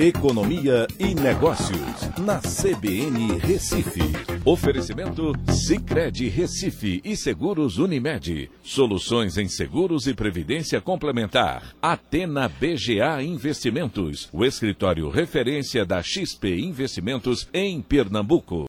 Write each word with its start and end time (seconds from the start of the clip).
Economia 0.00 0.86
e 0.96 1.12
Negócios, 1.12 2.08
na 2.24 2.38
CBN 2.38 3.36
Recife. 3.40 3.98
Oferecimento 4.44 5.32
Cicred 5.50 6.28
Recife 6.28 7.00
e 7.04 7.16
Seguros 7.16 7.78
Unimed. 7.78 8.48
Soluções 8.62 9.36
em 9.36 9.48
seguros 9.48 10.06
e 10.06 10.14
previdência 10.14 10.80
complementar. 10.80 11.74
Atena 11.82 12.48
BGA 12.48 13.20
Investimentos, 13.24 14.28
o 14.32 14.44
escritório 14.44 15.10
referência 15.10 15.84
da 15.84 16.00
XP 16.00 16.60
Investimentos 16.60 17.48
em 17.52 17.82
Pernambuco. 17.82 18.66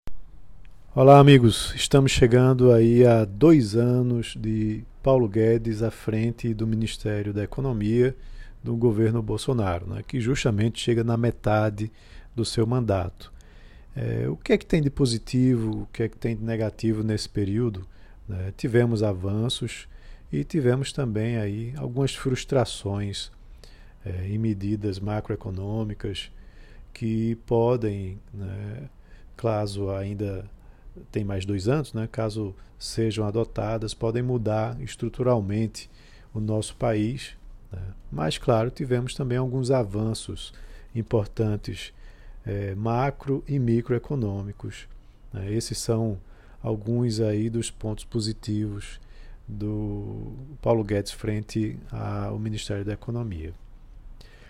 Olá, 0.95 1.19
amigos. 1.19 1.75
Estamos 1.75 2.11
chegando 2.11 2.71
aí 2.71 3.05
a 3.05 3.23
dois 3.23 3.75
anos 3.75 4.35
de 4.35 4.81
Paulo 5.03 5.29
Guedes 5.29 5.83
à 5.83 5.91
frente 5.91 6.55
do 6.55 6.65
Ministério 6.65 7.31
da 7.31 7.43
Economia 7.43 8.15
do 8.63 8.75
governo 8.75 9.21
Bolsonaro, 9.21 9.87
né, 9.87 10.03
que 10.05 10.19
justamente 10.19 10.79
chega 10.79 11.03
na 11.03 11.15
metade 11.15 11.91
do 12.35 12.43
seu 12.43 12.67
mandato. 12.67 13.31
É, 13.95 14.27
o 14.29 14.35
que 14.35 14.53
é 14.53 14.57
que 14.57 14.65
tem 14.65 14.81
de 14.81 14.89
positivo, 14.89 15.83
o 15.83 15.87
que 15.87 16.03
é 16.03 16.09
que 16.09 16.17
tem 16.17 16.35
de 16.35 16.43
negativo 16.43 17.03
nesse 17.03 17.27
período? 17.27 17.87
Né? 18.27 18.53
Tivemos 18.55 19.01
avanços 19.01 19.87
e 20.31 20.43
tivemos 20.43 20.93
também 20.93 21.37
aí 21.37 21.73
algumas 21.77 22.13
frustrações 22.13 23.31
é, 24.05 24.27
em 24.27 24.37
medidas 24.37 24.99
macroeconômicas 24.99 26.31
que 26.93 27.35
podem, 27.45 28.19
né, 28.33 28.89
caso 29.35 29.89
ainda 29.89 30.49
tem 31.11 31.23
mais 31.23 31.45
dois 31.45 31.67
anos, 31.67 31.93
né, 31.93 32.07
caso 32.11 32.55
sejam 32.77 33.25
adotadas, 33.25 33.93
podem 33.93 34.21
mudar 34.21 34.79
estruturalmente 34.81 35.89
o 36.33 36.39
nosso 36.39 36.75
país 36.75 37.38
né? 37.71 37.81
Mas, 38.11 38.37
claro, 38.37 38.69
tivemos 38.69 39.13
também 39.13 39.37
alguns 39.37 39.71
avanços 39.71 40.53
importantes 40.95 41.93
é, 42.45 42.73
macro 42.75 43.43
e 43.47 43.59
microeconômicos. 43.59 44.87
Né? 45.33 45.53
Esses 45.53 45.77
são 45.77 46.17
alguns 46.61 47.19
aí 47.19 47.49
dos 47.49 47.69
pontos 47.69 48.03
positivos 48.03 48.99
do 49.47 50.33
Paulo 50.61 50.83
Guedes 50.83 51.11
frente 51.11 51.77
ao 51.91 52.37
Ministério 52.37 52.85
da 52.85 52.93
Economia. 52.93 53.53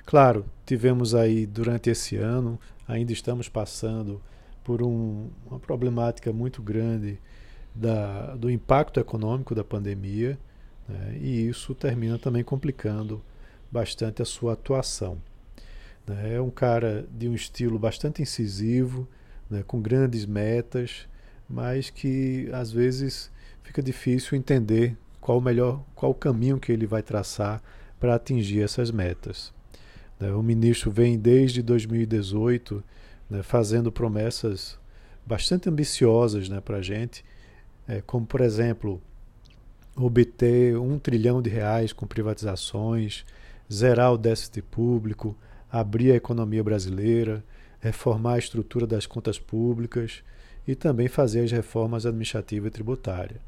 Claro, 0.06 0.46
tivemos 0.66 1.14
aí 1.14 1.46
durante 1.46 1.90
esse 1.90 2.18
ano, 2.18 2.60
ainda 2.88 3.14
estamos 3.14 3.48
passando 3.48 4.22
por 4.64 4.82
um, 4.82 5.30
uma 5.46 5.60
problemática 5.60 6.34
muito 6.34 6.62
grande 6.62 7.20
da, 7.74 8.36
do 8.36 8.50
impacto 8.50 9.00
econômico 9.00 9.54
da 9.54 9.64
pandemia 9.64 10.38
né? 10.90 11.18
e 11.22 11.48
isso 11.48 11.76
termina 11.76 12.18
também 12.18 12.44
complicando 12.44 13.22
bastante 13.72 14.22
a 14.22 14.26
sua 14.26 14.54
atuação. 14.54 15.22
Né? 16.06 16.36
É 16.36 16.42
um 16.42 16.50
cara 16.50 17.08
de 17.12 17.30
um 17.30 17.36
estilo 17.36 17.78
bastante 17.78 18.22
incisivo, 18.22 19.08
né? 19.50 19.64
com 19.66 19.80
grandes 19.80 20.26
metas, 20.26 21.08
mas 21.48 21.90
que 21.90 22.50
às 22.52 22.72
vezes 22.72 23.32
fica 23.64 23.82
difícil 23.82 24.38
entender 24.38 24.98
qual 25.22 25.38
o 25.38 25.42
melhor, 25.42 25.84
qual 25.94 26.12
o 26.12 26.16
caminho 26.16 26.60
que 26.60 26.72
ele 26.72 26.88
vai 26.88 27.04
traçar 27.04 27.62
para 28.00 28.16
atingir 28.16 28.62
essas 28.62 28.90
metas. 28.90 29.54
Né? 30.20 30.32
O 30.32 30.42
ministro 30.42 30.90
vem 30.90 31.20
desde 31.20 31.62
2018 31.62 32.84
né, 33.30 33.44
fazendo 33.44 33.92
promessas 33.92 34.80
bastante 35.26 35.70
ambiciosas 35.70 36.50
né, 36.50 36.60
para 36.60 36.78
a 36.78 36.82
gente, 36.82 37.24
é, 37.88 38.02
como 38.02 38.26
por 38.26 38.42
exemplo 38.42 39.00
obter 40.06 40.78
um 40.78 40.98
trilhão 40.98 41.42
de 41.42 41.50
reais 41.50 41.92
com 41.92 42.08
privatizações, 42.08 43.26
zerar 43.72 44.14
o 44.14 44.18
déficit 44.18 44.62
público, 44.62 45.36
abrir 45.72 46.12
a 46.12 46.16
economia 46.16 46.64
brasileira, 46.64 47.44
reformar 47.80 48.34
a 48.34 48.40
estrutura 48.40 48.88
das 48.88 49.06
contas 49.06 49.38
públicas 49.38 50.24
e 50.68 50.76
também 50.76 51.08
fazer 51.08 51.42
as 51.42 51.52
reformas 51.52 52.06
administrativa 52.06 52.68
e 52.68 52.72
tributária. 52.72 53.42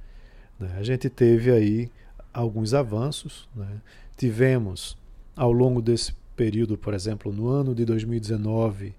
Né? 0.59 0.75
A 0.77 0.83
gente 0.83 1.09
teve 1.09 1.51
aí 1.51 1.89
alguns 2.33 2.73
avanços. 2.73 3.47
Né? 3.55 3.81
Tivemos, 4.17 4.97
ao 5.35 5.51
longo 5.51 5.81
desse 5.81 6.13
período, 6.35 6.77
por 6.77 6.93
exemplo, 6.93 7.31
no 7.31 7.47
ano 7.47 7.73
de 7.73 7.85
2019, 7.85 8.93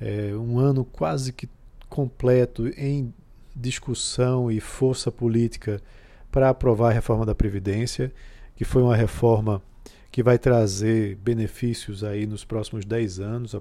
é, 0.00 0.34
um 0.34 0.58
ano 0.58 0.84
quase 0.84 1.32
que 1.32 1.48
completo 1.88 2.68
em 2.68 3.12
discussão 3.54 4.50
e 4.50 4.60
força 4.60 5.10
política 5.10 5.80
para 6.36 6.50
aprovar 6.50 6.90
a 6.90 6.92
reforma 6.92 7.24
da 7.24 7.34
Previdência, 7.34 8.12
que 8.54 8.62
foi 8.62 8.82
uma 8.82 8.94
reforma 8.94 9.62
que 10.12 10.22
vai 10.22 10.38
trazer 10.38 11.16
benefícios 11.16 12.04
aí 12.04 12.26
nos 12.26 12.44
próximos 12.44 12.84
10 12.84 13.20
anos 13.20 13.56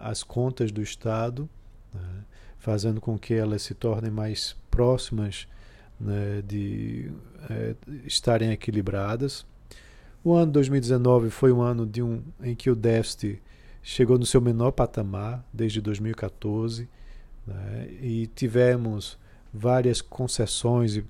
às 0.00 0.24
contas 0.24 0.72
do 0.72 0.82
Estado, 0.82 1.48
né, 1.94 2.24
fazendo 2.58 3.00
com 3.00 3.16
que 3.16 3.32
elas 3.32 3.62
se 3.62 3.74
tornem 3.74 4.10
mais 4.10 4.56
próximas 4.68 5.46
né, 6.00 6.42
de 6.44 7.12
é, 7.48 7.76
estarem 8.04 8.50
equilibradas. 8.50 9.46
O 10.24 10.34
ano 10.34 10.50
2019 10.50 11.30
foi 11.30 11.52
um 11.52 11.62
ano 11.62 11.86
de 11.86 12.02
um, 12.02 12.24
em 12.42 12.56
que 12.56 12.70
o 12.70 12.74
déficit 12.74 13.40
chegou 13.84 14.18
no 14.18 14.26
seu 14.26 14.40
menor 14.40 14.72
patamar 14.72 15.46
desde 15.52 15.80
2014 15.80 16.88
né, 17.46 17.88
e 18.02 18.26
tivemos 18.34 19.16
várias 19.58 20.00
concessões 20.00 20.96
e 20.96 21.04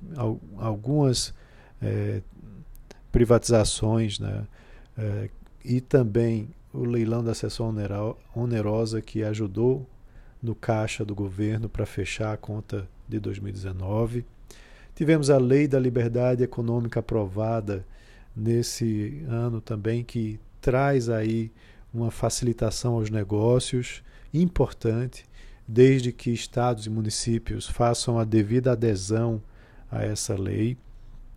algumas 0.57 1.35
é, 1.83 2.23
privatizações, 3.13 4.19
né? 4.19 4.47
É, 4.97 5.31
e 5.65 5.81
também 5.81 6.49
o 6.73 6.85
leilão 6.85 7.23
da 7.23 7.35
sessão 7.35 7.75
onerosa 8.35 9.03
que 9.03 9.23
ajudou 9.23 9.87
no 10.43 10.55
caixa 10.55 11.05
do 11.05 11.15
governo 11.15 11.69
para 11.69 11.85
fechar 11.85 12.33
a 12.33 12.37
conta 12.37 12.89
de 13.09 13.19
2019. 13.19 14.25
Tivemos 14.95 15.31
a 15.31 15.39
Lei 15.39 15.69
da 15.69 15.79
Liberdade 15.79 16.43
Econômica 16.43 17.01
aprovada 17.01 17.85
nesse 18.35 19.25
ano 19.29 19.61
também, 19.61 20.03
que 20.03 20.41
traz 20.61 21.09
aí 21.09 21.53
uma 21.93 22.11
facilitação 22.11 22.95
aos 22.95 23.11
negócios 23.11 24.03
importante 24.33 25.25
desde 25.69 26.13
que 26.13 26.31
estados 26.31 26.87
e 26.87 26.91
municípios 26.91 27.69
façam 27.69 28.19
a 28.19 28.25
devida 28.25 28.73
adesão 28.73 29.43
a 29.91 30.03
essa 30.03 30.35
lei. 30.35 30.79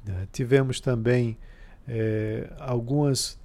Né? 0.06 0.25
Tivemos 0.31 0.80
também 0.80 1.38
é, 1.86 2.50
algumas, 2.58 3.38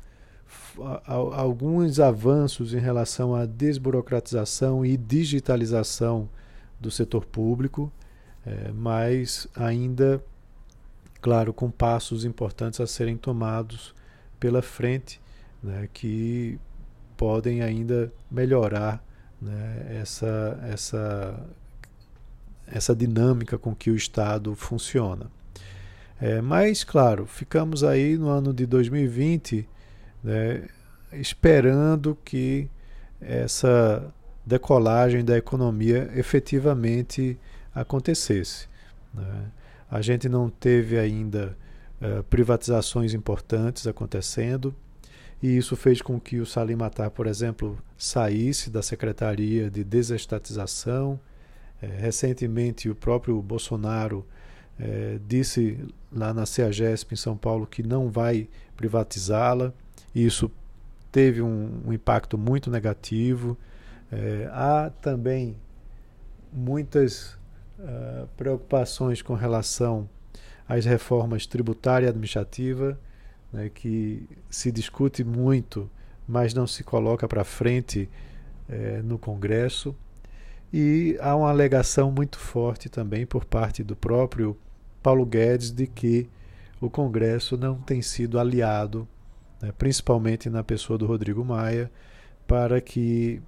alguns 1.04 1.98
avanços 1.98 2.72
em 2.72 2.78
relação 2.78 3.34
à 3.34 3.44
desburocratização 3.44 4.86
e 4.86 4.96
digitalização 4.96 6.28
do 6.78 6.88
setor 6.88 7.26
público, 7.26 7.90
é, 8.46 8.70
mas 8.70 9.48
ainda, 9.56 10.22
claro, 11.20 11.52
com 11.52 11.68
passos 11.68 12.24
importantes 12.24 12.80
a 12.80 12.86
serem 12.86 13.16
tomados 13.16 13.92
pela 14.38 14.62
frente, 14.62 15.20
né, 15.60 15.88
que 15.92 16.60
podem 17.16 17.62
ainda 17.62 18.12
melhorar 18.30 19.02
né, 19.40 19.98
essa, 20.00 20.58
essa, 20.70 21.46
essa 22.66 22.94
dinâmica 22.94 23.58
com 23.58 23.74
que 23.74 23.90
o 23.90 23.96
Estado 23.96 24.54
funciona. 24.54 25.30
É, 26.20 26.40
mas, 26.40 26.82
claro, 26.82 27.26
ficamos 27.26 27.84
aí 27.84 28.16
no 28.16 28.28
ano 28.28 28.52
de 28.52 28.64
2020 28.64 29.68
né, 30.24 30.62
esperando 31.12 32.16
que 32.24 32.68
essa 33.20 34.12
decolagem 34.44 35.24
da 35.24 35.36
economia 35.36 36.10
efetivamente 36.14 37.38
acontecesse. 37.74 38.68
Né? 39.12 39.46
A 39.90 40.00
gente 40.00 40.28
não 40.28 40.48
teve 40.48 40.98
ainda 40.98 41.56
uh, 42.00 42.22
privatizações 42.24 43.12
importantes 43.12 43.86
acontecendo, 43.86 44.74
e 45.42 45.56
isso 45.56 45.76
fez 45.76 46.00
com 46.00 46.18
que 46.18 46.38
o 46.38 46.46
Salim 46.46 46.76
Matar, 46.76 47.10
por 47.10 47.26
exemplo, 47.26 47.78
saísse 47.96 48.70
da 48.70 48.82
Secretaria 48.82 49.70
de 49.70 49.84
Desestatização. 49.84 51.20
É, 51.80 51.86
recentemente, 51.86 52.88
o 52.88 52.94
próprio 52.94 53.40
Bolsonaro 53.42 54.26
é, 54.78 55.18
disse 55.26 55.78
lá 56.10 56.32
na 56.32 56.46
CEAGESP 56.46 57.14
em 57.14 57.16
São 57.16 57.36
Paulo 57.36 57.66
que 57.66 57.82
não 57.82 58.10
vai 58.10 58.48
privatizá-la. 58.76 59.72
Isso 60.14 60.50
teve 61.12 61.42
um, 61.42 61.82
um, 61.86 61.92
impacto 61.92 62.38
muito 62.38 62.70
negativo. 62.70 63.58
É, 64.10 64.48
há 64.52 64.90
também 65.02 65.56
muitas 66.52 67.36
uh, 67.78 68.26
preocupações 68.36 69.20
com 69.20 69.34
relação 69.34 70.08
às 70.66 70.84
reformas 70.84 71.46
tributária 71.46 72.06
e 72.06 72.08
administrativa 72.08 72.98
né, 73.52 73.70
que 73.72 74.28
se 74.50 74.70
discute 74.70 75.24
muito, 75.24 75.90
mas 76.26 76.54
não 76.54 76.66
se 76.66 76.82
coloca 76.82 77.28
para 77.28 77.44
frente 77.44 78.08
é, 78.68 79.00
no 79.02 79.18
Congresso. 79.18 79.94
E 80.72 81.16
há 81.20 81.34
uma 81.36 81.48
alegação 81.48 82.10
muito 82.10 82.38
forte 82.38 82.88
também 82.88 83.24
por 83.24 83.44
parte 83.44 83.84
do 83.84 83.94
próprio 83.94 84.56
Paulo 85.02 85.24
Guedes 85.24 85.70
de 85.70 85.86
que 85.86 86.28
o 86.80 86.90
Congresso 86.90 87.56
não 87.56 87.76
tem 87.76 88.02
sido 88.02 88.38
aliado, 88.38 89.08
né, 89.62 89.72
principalmente 89.76 90.50
na 90.50 90.62
pessoa 90.62 90.98
do 90.98 91.06
Rodrigo 91.06 91.44
Maia, 91.44 91.90
para 92.46 92.80
que 92.80 93.40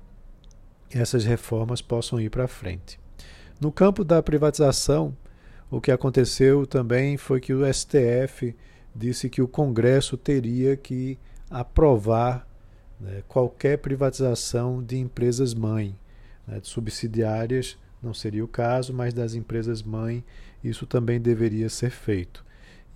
essas 0.90 1.24
reformas 1.24 1.82
possam 1.82 2.20
ir 2.20 2.30
para 2.30 2.48
frente. 2.48 2.98
No 3.60 3.70
campo 3.70 4.04
da 4.04 4.22
privatização, 4.22 5.14
o 5.70 5.80
que 5.80 5.90
aconteceu 5.90 6.66
também 6.66 7.16
foi 7.16 7.40
que 7.40 7.52
o 7.52 7.62
STF 7.72 8.54
disse 8.98 9.30
que 9.30 9.40
o 9.40 9.48
Congresso 9.48 10.16
teria 10.16 10.76
que 10.76 11.18
aprovar 11.48 12.46
né, 13.00 13.22
qualquer 13.28 13.78
privatização 13.78 14.82
de 14.82 14.98
empresas 14.98 15.54
mãe, 15.54 15.96
né, 16.46 16.58
de 16.60 16.68
subsidiárias 16.68 17.78
não 18.02 18.14
seria 18.14 18.44
o 18.44 18.48
caso, 18.48 18.92
mas 18.92 19.12
das 19.12 19.34
empresas 19.34 19.82
mãe 19.82 20.24
isso 20.62 20.86
também 20.86 21.20
deveria 21.20 21.68
ser 21.68 21.90
feito. 21.90 22.44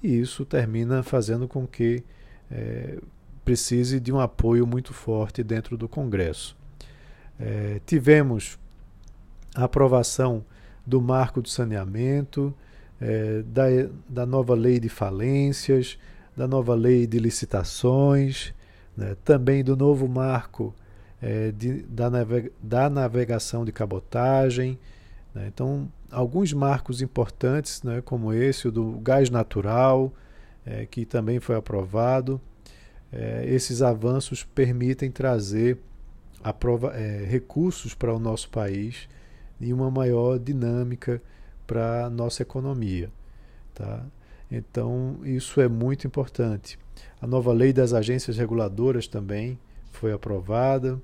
E 0.02 0.18
isso 0.18 0.44
termina 0.44 1.02
fazendo 1.02 1.46
com 1.46 1.66
que 1.66 2.02
é, 2.50 2.98
precise 3.44 4.00
de 4.00 4.12
um 4.12 4.20
apoio 4.20 4.66
muito 4.66 4.92
forte 4.92 5.42
dentro 5.42 5.76
do 5.76 5.88
Congresso. 5.88 6.56
É, 7.38 7.80
tivemos 7.86 8.58
a 9.54 9.64
aprovação 9.64 10.44
do 10.86 11.00
marco 11.00 11.40
do 11.40 11.48
saneamento, 11.48 12.54
é, 13.02 13.42
da, 13.42 13.64
da 14.08 14.24
nova 14.24 14.54
lei 14.54 14.78
de 14.78 14.88
falências, 14.88 15.98
da 16.36 16.46
nova 16.46 16.72
lei 16.72 17.04
de 17.04 17.18
licitações, 17.18 18.54
né, 18.96 19.16
também 19.24 19.64
do 19.64 19.76
novo 19.76 20.06
marco 20.06 20.72
é, 21.20 21.50
de, 21.50 21.82
da, 21.82 22.08
navega, 22.08 22.50
da, 22.62 22.88
navegação 22.88 23.64
de 23.64 23.72
cabotagem. 23.72 24.78
Né, 25.34 25.50
então, 25.52 25.90
alguns 26.12 26.52
marcos 26.52 27.02
importantes, 27.02 27.82
né, 27.82 28.00
como 28.00 28.32
esse, 28.32 28.68
o 28.68 28.72
do 28.72 28.92
gás 29.00 29.28
natural, 29.30 30.12
é, 30.64 30.86
que 30.86 31.04
também 31.04 31.40
foi 31.40 31.56
aprovado. 31.56 32.40
É, 33.12 33.44
esses 33.48 33.82
avanços 33.82 34.44
permitem 34.44 35.10
trazer 35.10 35.76
é, 36.94 37.26
recursos 37.28 37.94
para 37.94 38.14
o 38.14 38.18
nosso 38.20 38.48
país 38.48 39.08
e 39.60 39.72
uma 39.72 39.90
maior 39.90 40.38
dinâmica 40.38 41.20
para 41.66 42.06
a 42.06 42.10
nossa 42.10 42.42
economia. 42.42 43.10
Tá? 43.74 44.04
Então, 44.50 45.18
isso 45.24 45.60
é 45.60 45.68
muito 45.68 46.06
importante. 46.06 46.78
A 47.20 47.26
nova 47.26 47.52
lei 47.52 47.72
das 47.72 47.92
agências 47.92 48.36
reguladoras 48.36 49.06
também 49.06 49.58
foi 49.92 50.12
aprovada. 50.12 51.00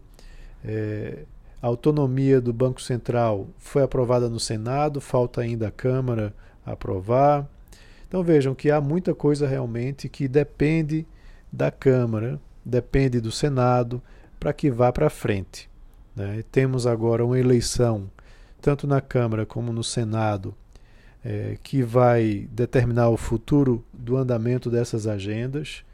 É, 0.65 1.25
a 1.61 1.67
autonomia 1.67 2.41
do 2.41 2.53
Banco 2.53 2.81
Central 2.81 3.49
foi 3.59 3.83
aprovada 3.83 4.29
no 4.29 4.39
Senado, 4.39 5.01
falta 5.01 5.41
ainda 5.41 5.69
a 5.69 5.73
Câmara 5.73 6.35
aprovar. 6.65 7.49
Então 8.07 8.23
vejam 8.23 8.55
que 8.55 8.71
há 8.71 8.81
muita 8.81 9.15
coisa 9.15 9.47
realmente 9.47 10.09
que 10.09 10.29
depende 10.29 11.07
da 11.53 11.71
Câmara, 11.71 12.41
depende 12.65 13.21
do 13.21 13.33
Senado, 13.33 14.03
para 14.39 14.53
que 14.53 14.71
vá 14.71 14.93
para 14.93 15.11
frente. 15.11 15.69
Né? 16.15 16.45
Temos 16.51 16.87
agora 16.87 17.25
uma 17.25 17.39
eleição, 17.39 18.11
tanto 18.61 18.87
na 18.87 19.01
Câmara 19.01 19.47
como 19.47 19.73
no 19.73 19.85
Senado, 19.85 20.55
é, 21.25 21.59
que 21.63 21.83
vai 21.83 22.49
determinar 22.53 23.09
o 23.09 23.17
futuro 23.17 23.85
do 23.93 24.17
andamento 24.17 24.71
dessas 24.71 25.07
agendas. 25.07 25.85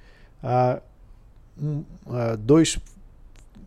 Há, 0.43 0.81
um, 1.61 1.83
há 2.07 2.37
dois 2.37 2.79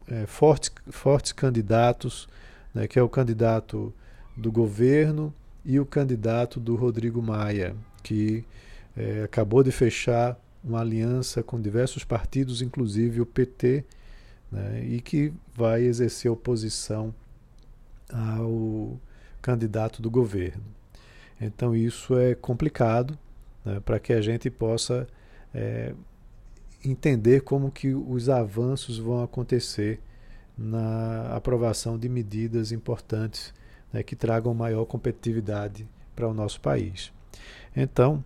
é, 0.07 0.25
fortes, 0.25 0.71
fortes 0.89 1.31
candidatos, 1.31 2.27
né, 2.73 2.87
que 2.87 2.97
é 2.97 3.01
o 3.01 3.09
candidato 3.09 3.93
do 4.35 4.51
governo 4.51 5.33
e 5.65 5.79
o 5.79 5.85
candidato 5.85 6.59
do 6.59 6.75
Rodrigo 6.75 7.21
Maia, 7.21 7.75
que 8.03 8.45
é, 8.95 9.23
acabou 9.23 9.63
de 9.63 9.71
fechar 9.71 10.39
uma 10.63 10.81
aliança 10.81 11.43
com 11.43 11.59
diversos 11.59 12.03
partidos, 12.03 12.61
inclusive 12.61 13.21
o 13.21 13.25
PT, 13.25 13.83
né, 14.51 14.83
e 14.85 15.01
que 15.01 15.33
vai 15.55 15.83
exercer 15.83 16.31
oposição 16.31 17.13
ao 18.11 18.99
candidato 19.41 20.01
do 20.01 20.09
governo. 20.09 20.63
Então 21.39 21.75
isso 21.75 22.17
é 22.17 22.35
complicado 22.35 23.17
né, 23.63 23.79
para 23.79 23.99
que 23.99 24.13
a 24.13 24.21
gente 24.21 24.49
possa 24.49 25.07
é, 25.53 25.93
entender 26.83 27.41
como 27.41 27.71
que 27.71 27.93
os 27.93 28.29
avanços 28.29 28.97
vão 28.97 29.23
acontecer 29.23 29.99
na 30.57 31.35
aprovação 31.35 31.97
de 31.97 32.09
medidas 32.09 32.71
importantes 32.71 33.53
né, 33.93 34.01
que 34.01 34.15
tragam 34.15 34.53
maior 34.53 34.85
competitividade 34.85 35.87
para 36.15 36.27
o 36.27 36.33
nosso 36.33 36.59
país. 36.59 37.11
Então, 37.75 38.23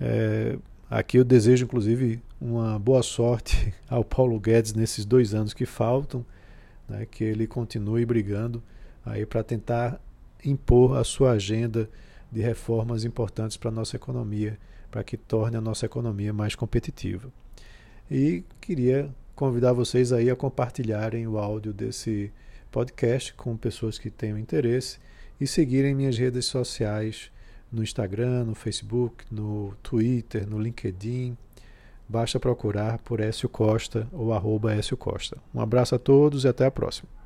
é, 0.00 0.56
aqui 0.88 1.18
eu 1.18 1.24
desejo 1.24 1.64
inclusive 1.64 2.22
uma 2.40 2.78
boa 2.78 3.02
sorte 3.02 3.74
ao 3.88 4.02
Paulo 4.02 4.40
Guedes 4.40 4.72
nesses 4.72 5.04
dois 5.04 5.34
anos 5.34 5.52
que 5.52 5.66
faltam, 5.66 6.24
né, 6.88 7.06
que 7.10 7.22
ele 7.22 7.46
continue 7.46 8.04
brigando 8.06 8.62
aí 9.04 9.26
para 9.26 9.42
tentar 9.42 10.00
impor 10.44 10.96
a 10.96 11.04
sua 11.04 11.32
agenda 11.32 11.88
de 12.30 12.40
reformas 12.40 13.04
importantes 13.04 13.56
para 13.56 13.70
a 13.70 13.72
nossa 13.72 13.96
economia, 13.96 14.58
para 14.90 15.04
que 15.04 15.16
torne 15.16 15.56
a 15.56 15.60
nossa 15.60 15.86
economia 15.86 16.32
mais 16.32 16.54
competitiva. 16.54 17.32
E 18.10 18.44
queria 18.60 19.08
convidar 19.34 19.72
vocês 19.72 20.12
aí 20.12 20.30
a 20.30 20.36
compartilharem 20.36 21.26
o 21.26 21.38
áudio 21.38 21.72
desse 21.72 22.32
podcast 22.70 23.32
com 23.34 23.56
pessoas 23.56 23.98
que 23.98 24.10
tenham 24.10 24.38
interesse 24.38 24.98
e 25.40 25.46
seguirem 25.46 25.94
minhas 25.94 26.18
redes 26.18 26.46
sociais 26.46 27.30
no 27.70 27.82
Instagram, 27.82 28.44
no 28.44 28.54
Facebook, 28.54 29.24
no 29.30 29.74
Twitter, 29.82 30.48
no 30.48 30.58
LinkedIn. 30.58 31.36
Basta 32.08 32.38
procurar 32.38 32.98
por 32.98 33.20
Écio 33.20 33.48
Costa 33.48 34.06
ou 34.12 34.32
arroba 34.32 34.74
Écio 34.74 34.96
Costa. 34.96 35.38
Um 35.54 35.60
abraço 35.60 35.94
a 35.94 35.98
todos 35.98 36.44
e 36.44 36.48
até 36.48 36.66
a 36.66 36.70
próxima. 36.70 37.23